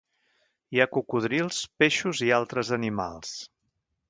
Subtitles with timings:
[0.75, 3.37] Hi ha cocodrils, peixos i altres animals.